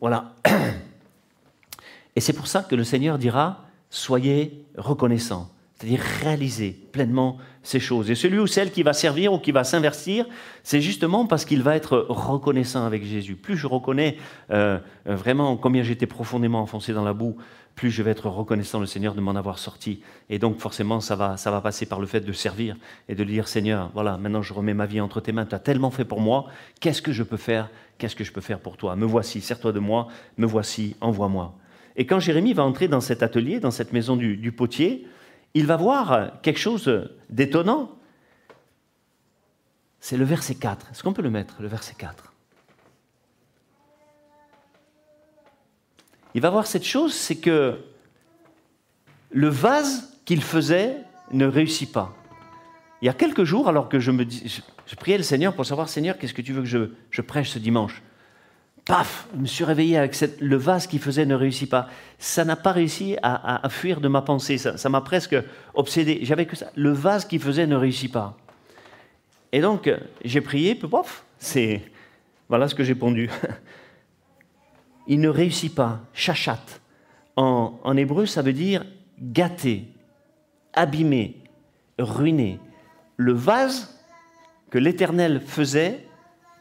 [0.00, 0.32] Voilà.
[2.16, 8.10] Et c'est pour ça que le Seigneur dira, soyez reconnaissants, c'est-à-dire réalisez pleinement ces choses.
[8.10, 10.26] Et celui ou celle qui va servir ou qui va s'investir,
[10.64, 13.36] c'est justement parce qu'il va être reconnaissant avec Jésus.
[13.36, 14.16] Plus je reconnais
[14.50, 17.36] euh, vraiment combien j'étais profondément enfoncé dans la boue,
[17.74, 20.02] plus je vais être reconnaissant le Seigneur de m'en avoir sorti.
[20.28, 22.76] Et donc forcément, ça va, ça va passer par le fait de servir
[23.08, 25.58] et de dire, Seigneur, voilà, maintenant je remets ma vie entre tes mains, tu as
[25.58, 26.46] tellement fait pour moi,
[26.80, 27.70] qu'est-ce que je peux faire?
[27.98, 28.96] Qu'est-ce que je peux faire pour toi?
[28.96, 31.54] Me voici, sers-toi de moi, me voici, envoie-moi.
[31.96, 35.06] Et quand Jérémie va entrer dans cet atelier, dans cette maison du, du potier,
[35.54, 37.90] il va voir quelque chose d'étonnant.
[39.98, 40.88] C'est le verset 4.
[40.90, 42.30] Est-ce qu'on peut le mettre, le verset 4
[46.34, 47.78] il va voir cette chose, c'est que
[49.30, 50.96] le vase qu'il faisait
[51.32, 52.14] ne réussit pas.
[53.02, 54.24] Il y a quelques jours, alors que je me
[54.96, 58.02] priais le Seigneur pour savoir, Seigneur, qu'est-ce que tu veux que je, prêche ce dimanche?
[58.84, 61.88] Paf, je me suis réveillé avec le vase qu'il faisait ne réussit pas.
[62.18, 64.58] Ça n'a pas réussi à, fuir de ma pensée.
[64.58, 65.36] Ça m'a presque
[65.74, 66.20] obsédé.
[66.22, 66.70] J'avais que ça.
[66.74, 68.36] Le vase qu'il faisait ne réussit pas.
[69.52, 69.90] Et donc,
[70.24, 71.82] j'ai prié, pof, c'est
[72.48, 73.30] voilà ce que j'ai pondu.
[75.10, 76.00] il ne réussit pas.
[76.14, 76.62] Chachat.
[77.36, 78.84] En, hébreu, ça veut dire
[79.20, 79.88] gâter,
[80.72, 81.36] abîmer,
[81.98, 82.60] ruiner.
[83.16, 83.98] Le vase
[84.70, 86.06] que l'Éternel faisait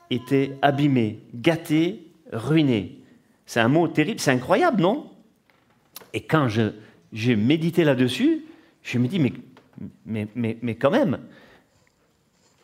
[0.10, 3.04] était abîmé, gâté, ruiné.
[3.46, 5.12] C'est un mot terrible, c'est incroyable, non?
[6.14, 6.48] Et quand
[7.14, 8.46] j'ai médité là-dessus,
[8.82, 11.20] je me dis, mais, mais, quand même.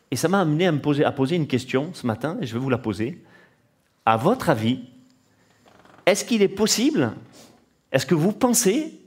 [0.10, 2.60] Et ça m'a amené à me à poser une question ce matin, et je vais
[2.60, 3.24] vous la poser.
[4.04, 4.95] À votre avis,
[6.06, 7.14] est-ce qu'il est possible,
[7.92, 9.00] est-ce que vous pensez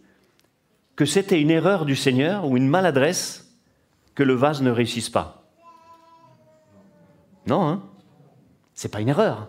[0.96, 3.52] que c'était une erreur du Seigneur ou une maladresse
[4.14, 5.44] que le vase ne réussisse pas?
[7.46, 7.82] Non, hein
[8.74, 9.48] C'est pas une erreur.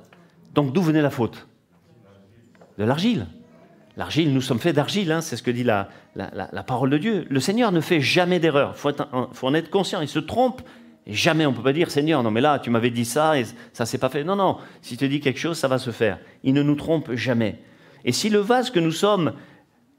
[0.54, 1.48] Donc d'où venait la faute?
[2.78, 3.28] De l'argile.
[3.98, 5.90] L'argile, nous sommes faits d'argile, hein, c'est ce que dit la,
[6.66, 7.26] parole de Dieu.
[7.30, 8.80] Le Seigneur ne fait jamais d'erreur, il
[9.34, 10.62] faut, en être conscient, il se trompe
[11.12, 13.46] jamais on ne peut pas dire Seigneur, non mais là tu m'avais dit ça et
[13.74, 14.24] ça s'est pas fait.
[14.24, 16.20] Non, non, si tu dis quelque chose, ça va se faire.
[16.44, 17.60] Il ne nous trompe jamais.
[18.06, 19.34] Et si le vase que nous sommes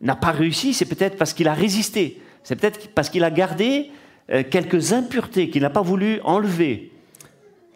[0.01, 2.21] n'a pas réussi, c'est peut-être parce qu'il a résisté.
[2.43, 3.91] C'est peut-être parce qu'il a gardé
[4.31, 6.93] euh, quelques impuretés qu'il n'a pas voulu enlever.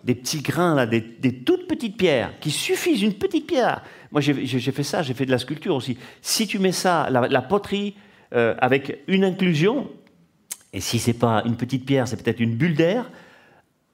[0.05, 1.03] Des petits grains, là, des,
[1.44, 3.83] toutes petites pierres qui suffisent, une petite pierre.
[4.12, 5.97] Moi j'ai fait ça, j'ai fait de la sculpture aussi.
[6.20, 7.94] Si tu mets ça, la, poterie,
[8.35, 9.90] euh, avec une inclusion,
[10.75, 13.11] et si c'est pas une petite pierre, c'est peut-être une bulle d'air,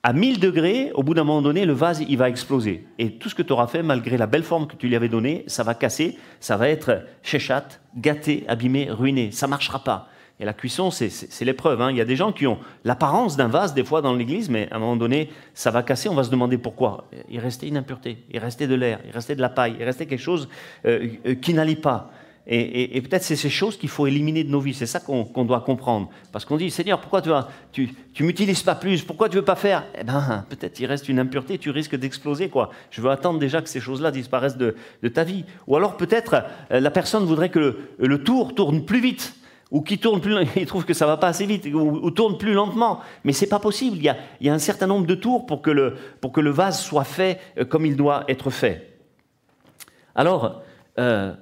[0.03, 2.87] à 1000 degrés, au bout d'un moment donné, le vase, il va exploser.
[2.99, 5.11] Et tout ce que tu auras fait, malgré la belle forme que tu lui avais
[5.11, 9.31] donnée, ça va casser, ça va être chéchat, gâté, abîmé, ruiné.
[9.31, 10.09] Ça marchera pas.
[10.41, 11.83] Et la cuisson, c'est l'épreuve.
[11.83, 11.91] Hein.
[11.91, 14.71] Il y a des gens qui ont l'apparence d'un vase, des fois, dans l'église, mais
[14.71, 16.09] à un moment donné, ça va casser.
[16.09, 17.09] On va se demander pourquoi.
[17.29, 20.07] Il restait une impureté, il restait de l'air, il restait de la paille, il restait
[20.07, 20.49] quelque chose
[20.87, 22.11] euh, euh, qui n'allait pas.
[22.47, 24.75] Et, peut-être c'est ces choses qu'il faut éliminer de nos vies.
[24.75, 26.09] C'est ça qu'on doit comprendre.
[26.33, 27.31] Parce qu'on dit, Seigneur, pourquoi tu
[28.13, 29.03] tu, m'utilises pas plus?
[29.03, 29.85] Pourquoi tu veux pas faire?
[29.99, 32.49] Eh bien, peut-être il reste une impureté, tu risques d'exploser.
[32.49, 32.71] quoi.
[32.91, 34.75] Je veux attendre déjà que ces choses-là disparaissent de,
[35.09, 35.45] ta vie.
[35.67, 39.35] Ou alors peut-être euh, la personne voudrait que le, tour tourne plus vite
[39.71, 42.55] ou qui tourne plus, il trouve que ça va pas assez vite, ou, tourne plus
[42.55, 43.01] lentement.
[43.23, 43.99] Mais c'est pas possible.
[43.99, 46.81] Il y, a, un certain nombre de tours pour que le, pour que le vase
[46.81, 48.99] soit fait euh, comme il doit être fait.
[50.17, 50.63] Alors,
[50.99, 51.33] euh,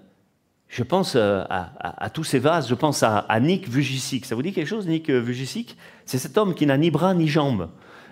[0.69, 4.27] je pense euh, à, tous ces vases, je pense à, Nick Vujicic.
[4.27, 5.77] Ça vous dit quelque chose, Nick euh, Vujicic?
[6.05, 7.71] C'est cet homme qui n'a ni bras ni jambes.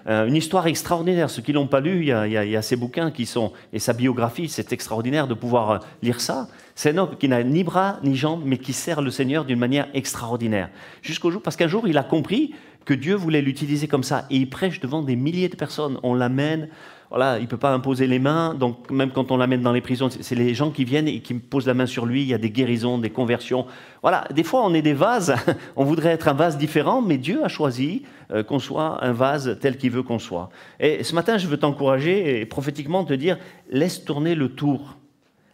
[0.08, 1.28] Euh, une histoire extraordinaire.
[1.28, 3.92] Ceux qui l'ont pas lu, il y, a, il, ces bouquins qui sont et sa
[3.92, 6.48] biographie, c'est extraordinaire de pouvoir lire ça.
[6.74, 9.58] C'est un homme qui n'a ni bras ni jambes, mais qui sert le Seigneur d'une
[9.58, 10.70] manière extraordinaire.
[11.02, 12.54] Jusqu'au jour, parce qu'un jour, il a compris
[12.86, 15.98] que Dieu voulait l'utiliser comme ça, et il prêche devant des milliers de personnes.
[16.02, 16.68] On l'amène,
[17.10, 19.80] voilà, il ne peut pas imposer les mains, donc même quand on l'amène dans les
[19.80, 22.34] prisons, c'est les gens qui viennent et qui posent la main sur lui, il y
[22.34, 23.66] a des guérisons, des conversions.
[24.02, 25.34] Voilà, des fois on est des vases,
[25.76, 29.58] on voudrait être un vase différent, mais Dieu a choisi euh, qu'on soit un vase
[29.60, 30.48] tel qu'il veut qu'on soit.
[30.78, 33.36] Et ce matin, je veux t'encourager et prophétiquement te dire,
[33.68, 34.96] laisse tourner le tour.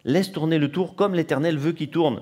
[0.05, 2.21] Laisse tourner le tour comme l'Éternel veut qu'il tourne.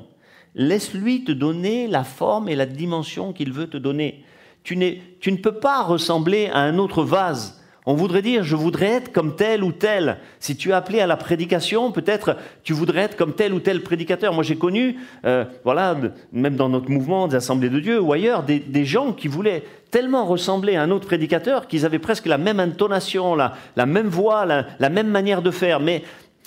[0.54, 4.24] Laisse-lui te donner la forme et la dimension qu'il veut te donner.
[4.62, 9.12] Tu, ne peux pas ressembler à un autre vase on voudrait dire, je voudrais être
[9.12, 10.18] comme tel ou tel.
[10.38, 13.82] Si tu es appelé à la prédication, peut-être tu voudrais être comme tel ou tel
[13.82, 14.34] prédicateur.
[14.34, 15.96] Moi, j'ai connu, euh, voilà,
[16.32, 20.26] même dans notre mouvement des Assemblées de Dieu ou ailleurs, des, gens qui voulaient tellement
[20.26, 24.88] ressembler à un autre prédicateur qu'ils avaient presque la même intonation, la même voix, la,
[24.90, 25.80] même manière de faire.
[25.80, 26.04] Mais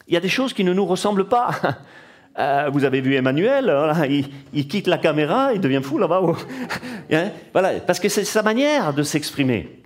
[0.08, 1.52] il y a des choses qui ne nous ressemblent pas.
[2.40, 3.72] Euh, vous avez vu Emmanuel,
[4.54, 6.22] il, quitte la caméra, il devient fou là-bas.
[7.12, 9.84] Hein, voilà, parce que c'est sa manière de s'exprimer.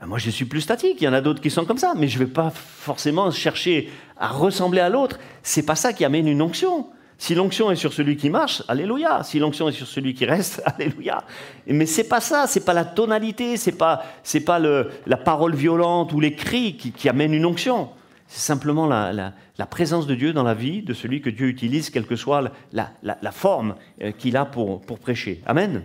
[0.00, 1.00] Ben, moi, je suis plus statique.
[1.00, 3.30] Il y en a d'autres qui sont comme ça, mais je ne vais pas forcément
[3.30, 5.18] chercher à ressembler à l'autre.
[5.42, 6.86] C'est pas ça qui amène une onction.
[7.18, 9.22] Si l'onction est sur celui qui marche, alléluia.
[9.24, 11.24] Si l'onction est sur celui qui reste, alléluia.
[11.66, 12.46] Mais c'est pas ça.
[12.46, 13.56] C'est pas la tonalité.
[13.56, 14.04] C'est pas
[14.44, 17.88] pas la parole violente ou les cris qui amènent une onction.
[18.32, 22.06] C'est simplement la, présence de Dieu dans la vie de celui que Dieu utilise, quelle
[22.06, 25.42] que soit la, forme euh, qu'il a pour, prêcher.
[25.44, 25.82] Amen.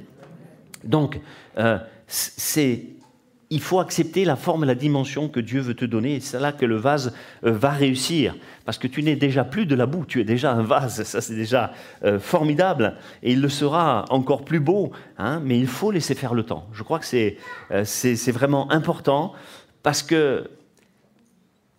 [0.85, 1.19] Donc,
[1.57, 1.77] euh,
[3.49, 6.21] il faut accepter la forme et la dimension que Dieu veut te donner.
[6.21, 8.33] C'est là que le vase euh, va réussir.
[8.63, 11.03] Parce que tu n'es déjà plus de la boue, tu es déjà un vase.
[11.03, 11.73] Ça, c'est déjà
[12.21, 12.95] formidable.
[13.23, 14.93] Et il le sera encore plus beau.
[15.17, 16.69] Hein, mais il faut laisser faire le temps.
[16.71, 17.35] Je crois que c'est,
[17.83, 19.33] c'est, vraiment important.
[19.83, 20.49] Parce que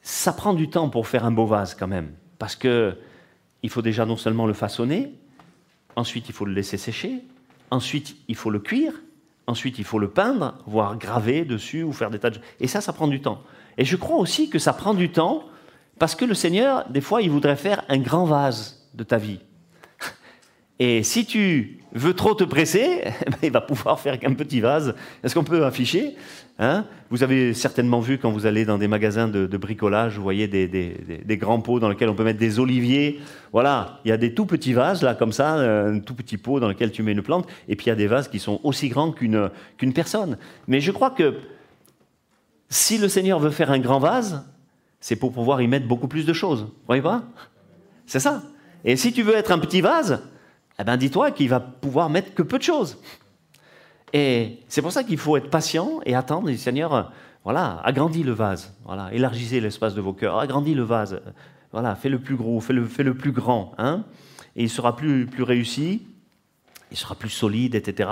[0.09, 2.13] ça prend du temps pour faire un beau vase quand même.
[2.39, 2.97] Parce que
[3.63, 5.13] il faut déjà non seulement le façonner,
[5.97, 7.25] ensuite il faut le laisser sécher,
[7.71, 8.95] ensuite il faut le cuire,
[9.49, 12.39] Ensuite, il faut le peindre, voire graver dessus ou faire des tas de...
[12.61, 13.43] Et ça, ça prend du temps.
[13.79, 15.43] Et je crois aussi que ça prend du temps
[15.99, 19.41] parce que le Seigneur, des fois, il voudrait faire un grand vase de ta vie.
[20.79, 24.61] Et si tu veux trop te presser, eh ben, il va pouvoir faire qu'un petit
[24.61, 24.95] vase.
[25.23, 26.15] Est-ce qu'on peut afficher
[26.59, 26.85] hein?
[27.11, 31.37] Vous avez certainement vu quand vous allez dans des magasins de, bricolage, vous voyez des,
[31.39, 33.21] grands pots dans lesquels on peut mettre des oliviers.
[33.53, 36.61] Voilà, il y a des tout petits vases là comme ça, un tout petit pot
[36.61, 37.49] dans lequel tu mets une plante.
[37.69, 40.37] Et puis il y a des vases qui sont aussi grands qu'une qu'une personne.
[40.67, 41.35] Mais je crois que
[42.69, 44.45] si le Seigneur veut faire un grand vase,
[45.01, 46.63] c'est pour pouvoir y mettre beaucoup plus de choses.
[46.63, 47.23] Vous voyez pas?
[48.07, 48.43] C'est ça.
[48.85, 50.23] Et si tu veux être un petit vase,
[50.79, 52.99] eh bien dis-toi qu'il va pouvoir mettre que peu de choses.
[54.13, 56.51] Et c'est pour ça qu'il faut être patient et attendre.
[56.55, 57.13] Seigneur,
[57.45, 61.21] voilà, agrandis le vase, voilà, élargissez l'espace de vos cœurs, agrandis le vase,
[61.73, 64.05] voilà, fais le plus gros, fais le, fais le plus grand, hein,
[64.57, 66.03] et il sera plus, plus réussi,
[66.91, 68.11] il sera plus solide, etc.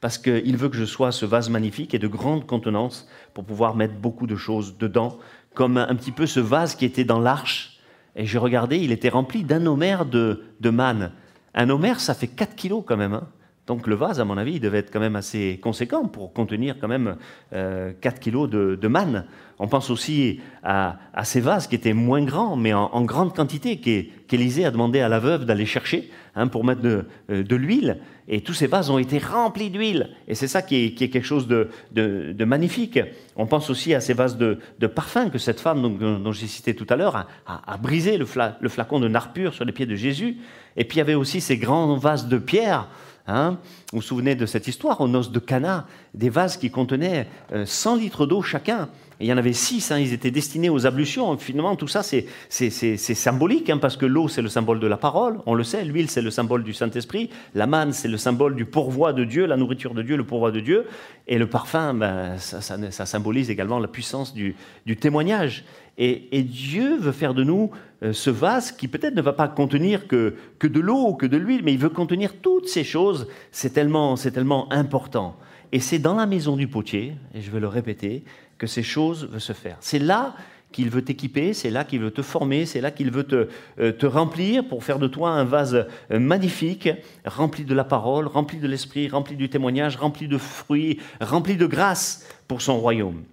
[0.00, 3.74] Parce qu'il veut que je sois ce vase magnifique et de grande contenance pour pouvoir
[3.76, 5.18] mettre beaucoup de choses dedans,
[5.54, 7.80] comme un petit peu ce vase qui était dans l'arche.
[8.16, 11.12] Et j'ai regardé, il était rempli d'un homère de, de manne.
[11.54, 13.14] Un homère, ça fait 4 kilos quand même.
[13.14, 13.28] Hein.
[13.66, 16.76] Donc le vase, à mon avis, il devait être quand même assez conséquent pour contenir
[16.80, 17.16] quand même
[17.52, 19.26] 4 euh, kilos de, manne.
[19.58, 24.64] On pense aussi à, ces vases qui étaient moins grands, mais en, grande quantité, qu'Élisée
[24.64, 28.00] a demandé à la veuve d'aller chercher hein, pour mettre de, euh, de l'huile.
[28.32, 30.10] Et tous ces vases ont été remplis d'huile.
[30.28, 33.00] Et c'est ça qui est, quelque chose de, magnifique.
[33.34, 36.86] On pense aussi à ces vases de, parfum que cette femme dont, j'ai cité tout
[36.88, 40.36] à l'heure a, brisé le, flacon de nard pur sur les pieds de Jésus.
[40.76, 42.88] Et puis il y avait aussi ces grands vases de pierre.
[43.26, 43.58] Hein.
[43.92, 47.28] Vous vous souvenez de cette histoire, aux noces de Cana, des vases qui contenaient
[47.64, 48.88] 100 euh, litres d'eau chacun
[49.20, 51.36] il y en avait six, hein, ils étaient destinés aux ablutions.
[51.36, 55.40] Finalement, tout ça, c'est symbolique, hein, parce que l'eau, c'est le symbole de la parole,
[55.44, 55.84] on le sait.
[55.84, 57.28] L'huile, c'est le symbole du Saint-Esprit.
[57.54, 60.50] La manne, c'est le symbole du pourvoi de Dieu, la nourriture de Dieu, le pourvoi
[60.52, 60.86] de Dieu.
[61.28, 64.56] Et le parfum, ben, ça, symbolise également la puissance du,
[64.98, 65.64] témoignage.
[65.98, 67.70] Et, Dieu veut faire de nous
[68.02, 71.60] euh, ce vase qui peut-être ne va pas contenir que, de l'eau, que de l'huile,
[71.62, 73.28] mais il veut contenir toutes ces choses.
[73.52, 75.36] C'est tellement, tellement important.
[75.72, 78.24] Et c'est dans la maison du potier, et je vais le répéter,
[78.60, 79.78] que ces choses veulent se faire.
[79.80, 80.34] C'est là
[80.70, 83.48] qu'il veut t'équiper, c'est là qu'il veut te former, c'est là qu'il veut te,
[83.80, 86.90] euh, te, remplir pour faire de toi un vase euh, magnifique,
[87.24, 91.66] rempli de la parole, rempli de l'esprit, rempli du témoignage, rempli de fruits, rempli de
[91.66, 93.24] grâce pour son royaume.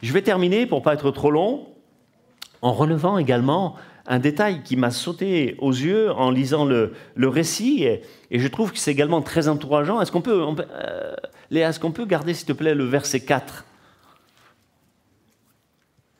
[0.00, 1.66] Je vais terminer, pour pas être trop long,
[2.62, 3.74] en relevant également
[4.06, 8.72] un détail qui m'a sauté aux yeux en lisant le, le récit, et, je trouve
[8.72, 10.00] que c'est également très encourageant.
[10.00, 11.14] Est-ce qu'on peut, euh,
[11.50, 13.64] Léa, est-ce qu'on peut garder, s'il te plaît, le verset 4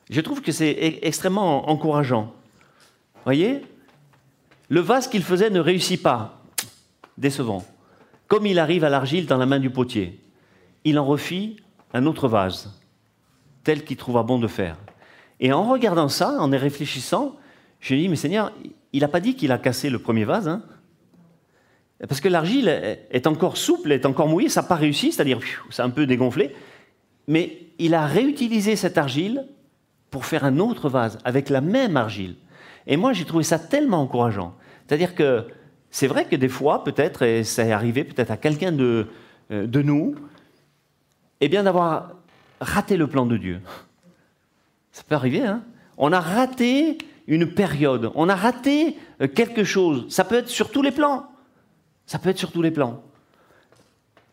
[0.09, 2.33] je trouve que c'est e-, extrêmement encourageant.
[3.23, 3.61] Voyez?
[4.69, 6.41] Le vase qu'il faisait ne réussit pas.
[7.17, 7.65] Décevant.
[8.27, 10.19] Comme il arrive à l'argile dans la main du potier,
[10.83, 11.57] il en refit
[11.93, 12.71] un autre vase,
[13.63, 14.77] tel qu'il trouva bon de faire.
[15.39, 17.35] Et en regardant ça, en y réfléchissant,
[17.79, 18.51] je me dis, mais Seigneur,
[18.93, 20.47] il n'a pas dit qu'il a cassé le premier vase.
[20.47, 20.63] Hein?
[22.07, 22.67] Parce que l'argile
[23.11, 26.55] est encore souple, est encore mouillée, ça n'a pas réussi, c'est-à-dire c'est un peu dégonflé.
[27.27, 29.45] Mais il a réutilisé cette argile
[30.11, 32.35] pour faire un autre vase avec la même argile.
[32.87, 34.55] Et moi, j'ai trouvé ça tellement encourageant.
[34.87, 35.47] C'est-à-dire que
[35.91, 39.07] c'est vrai que des fois, peut-être, et ça est arrivé peut-être à quelqu'un de,
[39.51, 40.15] euh, de nous,
[41.41, 42.11] eh bien d'avoir
[42.59, 43.61] raté le plan de Dieu.
[44.91, 45.63] Ça peut arriver, hein
[45.97, 50.05] On a raté une période, on a raté euh, quelque chose.
[50.09, 51.27] Ça peut être sur tous les plans.
[52.05, 53.03] Ça peut être sur tous les plans.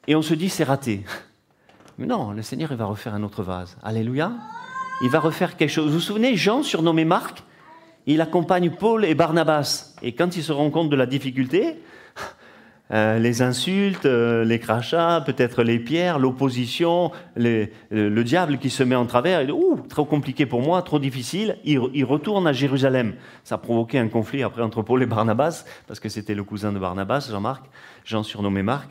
[0.07, 1.05] Et on se dit, c'est raté.
[1.99, 3.77] Mais non, le Seigneur, il va refaire un autre vase.
[3.83, 4.33] Alléluia.
[5.03, 5.89] Il va refaire quelque chose.
[5.89, 7.43] Vous vous souvenez, Jean, surnommé Marc,
[8.07, 9.95] il accompagne Paul et Barnabas.
[10.01, 11.83] Et quand il se rend compte de la difficulté,
[12.93, 18.95] euh, les insultes, euh, les crachats, peut-être les pierres, l'opposition, le diable qui se met
[18.95, 21.59] en travers, il dit Ouh, trop compliqué pour moi, trop difficile.
[21.65, 23.17] Il, il, retourne à Jérusalem.
[23.45, 26.73] Ça a provoqué un conflit après entre Paul et Barnabas, parce que c'était le cousin
[26.73, 27.65] de Barnabas, Jean-Marc,
[28.05, 28.89] Jean surnommé Marc.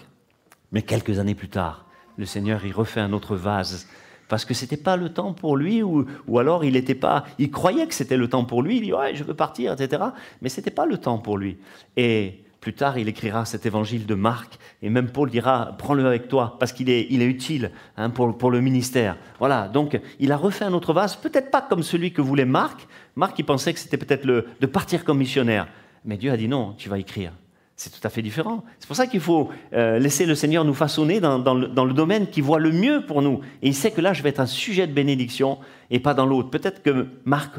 [0.72, 1.86] Mais quelques années plus tard,
[2.18, 3.88] le Seigneur, il refait un autre vase
[4.28, 7.52] parce que c'était pas le temps pour lui, ou, ou alors il était pas, il
[7.52, 10.04] croyait que c'était le temps pour lui, il dit ouais je veux partir, etc.
[10.42, 11.58] Mais c'était pas le temps pour lui.
[11.98, 16.28] Et plus tard, il écrira cet évangile de Marc, et même Paul dira prends-le avec
[16.28, 19.18] toi parce qu'il est, il est utile hein, pour, pour le ministère.
[19.40, 19.68] Voilà.
[19.68, 22.88] Donc il a refait un autre vase, peut-être pas comme celui que voulait Marc.
[23.16, 25.68] Marc, il pensait que c'était peut-être de partir comme missionnaire,
[26.04, 27.32] mais Dieu a dit non, tu vas écrire.
[27.78, 28.64] C'est tout à fait différent.
[28.80, 32.40] C'est pour ça qu'il faut euh, laisser le Seigneur nous façonner dans, le, domaine qui
[32.40, 33.42] voit le mieux pour nous.
[33.62, 35.60] Et il sait que là, je vais être un sujet de bénédiction
[35.92, 36.50] et pas dans l'autre.
[36.50, 37.56] Peut-être que Marc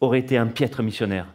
[0.00, 1.26] aurait été un piètre missionnaire,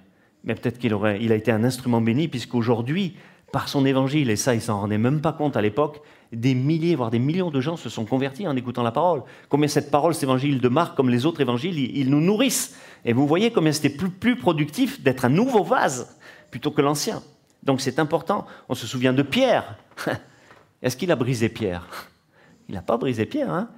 [0.44, 3.16] mais peut-être qu'il aurait, a été un instrument béni, puisqu'aujourd'hui,
[3.52, 6.96] par son évangile, et ça, il s'en rendait même pas compte à l'époque, des milliers,
[6.96, 9.24] voire des millions de gens se sont convertis en écoutant la parole.
[9.50, 12.78] Combien cette parole, cet évangile de Marc, comme les autres évangiles, ils, nous nourrissent.
[13.04, 16.18] Et vous voyez combien c'était plus productif d'être un nouveau vase
[16.52, 17.22] plutôt que l'ancien.
[17.64, 18.46] Donc c'est important.
[18.70, 19.78] On se souvient de Pierre.
[20.82, 21.88] Est-ce qu'il a brisé Pierre?
[22.68, 23.52] Il n'a pas brisé Pierre.
[23.52, 23.70] Hein?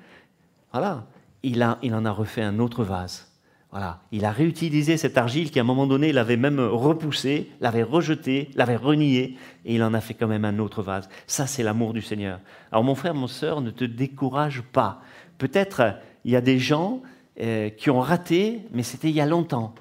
[0.72, 1.06] Voilà.
[1.44, 3.30] Il, en a refait un autre vase.
[3.72, 4.02] Voilà.
[4.12, 8.50] Il a réutilisé cette argile qui, à un moment donné, l'avait même repoussé, l'avait rejeté,
[8.56, 11.10] l'avait renié, et il en a fait quand même un autre vase.
[11.28, 12.40] Ça, c'est l'amour du Seigneur.
[12.72, 15.02] Alors, mon frère, mon sœur, ne te décourage pas.
[15.38, 17.02] Peut-être il y a des gens
[17.42, 19.76] euh, qui ont raté, mais c'était il y a longtemps.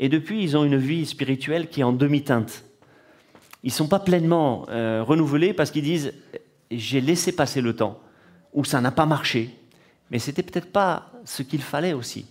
[0.00, 2.65] Et depuis, ils ont une vie spirituelle qui est en demi-teinte
[3.66, 6.14] ils ne sont pas pleinement euh, renouvelés parce qu'ils disent
[6.70, 7.98] j'ai laissé passer le temps,
[8.54, 9.56] ou ça n'a pas marché,
[10.12, 12.26] mais c'était peut-être pas ce qu'il fallait aussi.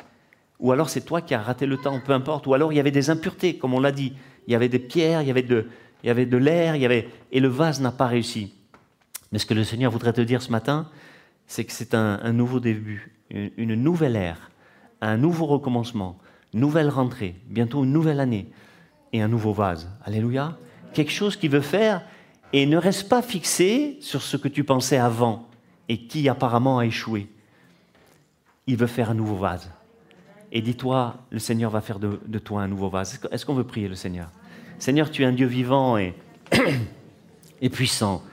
[0.61, 2.47] Ou alors c'est toi qui as raté le temps, peu importe.
[2.47, 4.13] Ou alors il y avait des impuretés, comme on l'a dit.
[4.47, 5.67] Il y avait des pierres, il y avait de,
[6.03, 8.53] il y avait de l'air, il y avait et le vase n'a pas réussi.
[9.33, 10.89] Mais ce que le Seigneur voudrait te dire ce matin,
[11.47, 14.51] c'est que c'est un, nouveau début, une, une nouvelle ère,
[15.01, 16.17] un nouveau recommencement,
[16.53, 18.47] nouvelle rentrée, bientôt une nouvelle année
[19.11, 19.89] et un nouveau vase.
[20.05, 20.57] Alléluia
[20.95, 22.01] quelque chose qu'il veut faire
[22.53, 25.47] et ne reste pas fixé sur ce que tu pensais avant
[25.89, 27.27] et qui apparemment a échoué.
[28.65, 29.69] Il veut faire un nouveau vase.
[30.51, 33.19] Et dis-toi, le Seigneur va faire de, toi un nouveau vase.
[33.31, 34.29] Est-ce qu'on veut prier le Seigneur?
[34.79, 36.15] Seigneur, tu es un Dieu vivant et,
[37.61, 38.23] et puissant.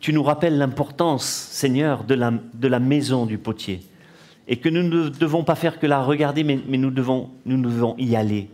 [0.00, 3.82] Tu nous rappelles l'importance, Seigneur, de la, de la maison du potier.
[4.48, 7.60] Et que nous ne devons pas faire que la regarder, mais, mais nous, devons, nous
[7.60, 8.48] devons y aller.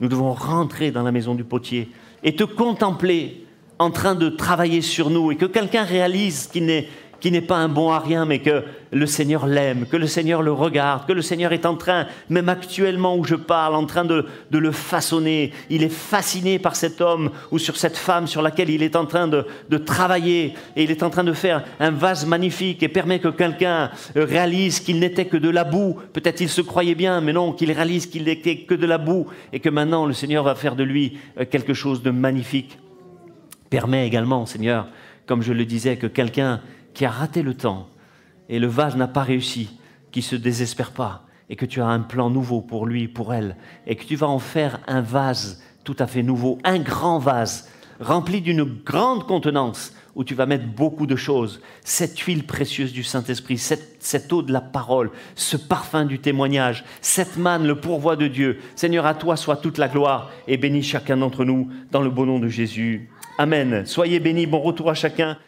[0.00, 1.90] Nous devons rentrer dans la maison du potier
[2.22, 3.46] et te contempler
[3.78, 6.88] en train de travailler sur nous et que quelqu'un réalise qu'il n'est
[7.22, 10.42] qui n'est pas un bon à rien, mais que le Seigneur l'aime, que le Seigneur
[10.42, 14.04] le regarde, que le Seigneur est en train, même actuellement où je parle, en train
[14.04, 15.52] de, de, le façonner.
[15.70, 19.06] Il est fasciné par cet homme ou sur cette femme sur laquelle il est en
[19.06, 22.88] train de, de travailler et il est en train de faire un vase magnifique et
[22.88, 25.96] permet que quelqu'un réalise qu'il n'était que de la boue.
[26.12, 29.28] Peut-être il se croyait bien, mais non, qu'il réalise qu'il n'était que de la boue
[29.52, 32.78] et que maintenant le Seigneur va faire de lui euh, quelque chose de magnifique.
[33.70, 34.88] Permet également, Seigneur,
[35.26, 36.60] comme je le disais, que quelqu'un
[36.94, 37.88] qui a raté le temps
[38.48, 39.78] et le vase n'a pas réussi,
[40.10, 43.56] qui se désespère pas et que tu as un plan nouveau pour lui, pour elle,
[43.86, 47.68] et que tu vas en faire un vase tout à fait nouveau, un grand vase
[48.00, 53.02] rempli d'une grande contenance où tu vas mettre beaucoup de choses, cette huile précieuse du
[53.02, 58.16] Saint-Esprit, cette, cette, eau de la parole, ce parfum du témoignage, cette manne, le pourvoi
[58.16, 58.60] de Dieu.
[58.74, 62.26] Seigneur, à toi soit toute la gloire et bénis chacun d'entre nous dans le beau
[62.26, 63.10] nom de Jésus.
[63.38, 63.86] Amen.
[63.86, 65.38] Soyez bénis, bon retour à chacun.